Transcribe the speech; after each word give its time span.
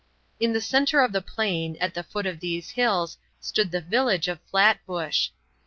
In 0.39 0.53
the 0.53 0.61
center 0.61 1.01
of 1.01 1.11
the 1.11 1.21
plain, 1.21 1.77
at 1.79 1.93
the 1.93 2.01
foot 2.01 2.25
of 2.25 2.39
these 2.39 2.71
hills, 2.71 3.19
stood 3.39 3.69
the 3.69 3.81
village 3.81 4.27
of 4.27 4.39
Flatbush. 4.49 5.29